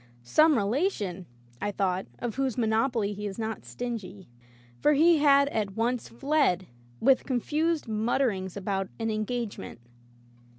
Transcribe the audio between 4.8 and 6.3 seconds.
he had at once